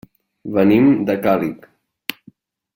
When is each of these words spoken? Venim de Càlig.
Venim 0.55 0.87
de 1.11 1.17
Càlig. 1.27 1.71